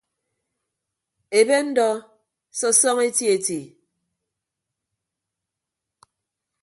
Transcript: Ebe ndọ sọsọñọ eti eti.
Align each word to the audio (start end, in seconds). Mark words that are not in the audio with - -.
Ebe 1.39 1.57
ndọ 1.67 1.87
sọsọñọ 2.57 3.01
eti 3.09 3.25
eti. 3.35 3.59